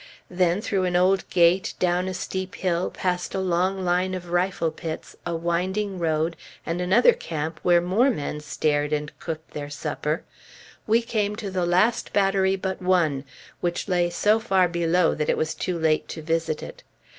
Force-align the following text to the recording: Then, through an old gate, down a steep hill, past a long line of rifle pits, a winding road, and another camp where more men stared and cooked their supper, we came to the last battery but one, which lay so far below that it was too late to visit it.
Then, 0.31 0.61
through 0.61 0.85
an 0.85 0.95
old 0.95 1.29
gate, 1.29 1.75
down 1.77 2.07
a 2.07 2.15
steep 2.15 2.55
hill, 2.55 2.89
past 2.89 3.35
a 3.35 3.39
long 3.39 3.85
line 3.85 4.15
of 4.15 4.31
rifle 4.31 4.71
pits, 4.71 5.15
a 5.27 5.35
winding 5.35 5.99
road, 5.99 6.35
and 6.65 6.81
another 6.81 7.13
camp 7.13 7.59
where 7.61 7.81
more 7.81 8.09
men 8.09 8.39
stared 8.39 8.93
and 8.93 9.15
cooked 9.19 9.51
their 9.51 9.69
supper, 9.69 10.23
we 10.87 11.03
came 11.03 11.35
to 11.35 11.51
the 11.51 11.67
last 11.67 12.13
battery 12.13 12.55
but 12.55 12.81
one, 12.81 13.25
which 13.59 13.87
lay 13.87 14.09
so 14.09 14.39
far 14.39 14.67
below 14.67 15.13
that 15.13 15.29
it 15.29 15.37
was 15.37 15.53
too 15.53 15.77
late 15.77 16.07
to 16.07 16.23
visit 16.23 16.63
it. 16.63 16.81